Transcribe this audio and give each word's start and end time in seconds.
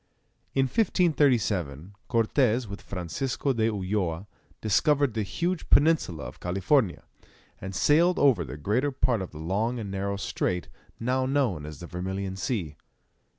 [Illustration: 0.55 0.65
Map 0.65 0.65
of 0.65 0.97
North 0.97 1.31
West 1.41 1.51
America.] 1.51 1.71
In 1.75 1.85
1537, 1.93 1.95
Cortes 2.07 2.67
with 2.67 2.81
Francisco 2.81 3.53
de 3.53 3.67
Ulloa, 3.69 4.25
discovered 4.59 5.13
the 5.13 5.21
huge 5.21 5.69
peninsula 5.69 6.23
of 6.23 6.39
California, 6.39 7.03
and 7.61 7.75
sailed 7.75 8.17
over 8.17 8.43
the 8.43 8.57
greater 8.57 8.89
part 8.89 9.21
of 9.21 9.29
the 9.29 9.37
long 9.37 9.77
and 9.77 9.91
narrow 9.91 10.17
strait 10.17 10.69
now 10.99 11.27
known 11.27 11.67
as 11.67 11.79
the 11.81 11.85
Vermilion 11.85 12.35
Sea. 12.35 12.77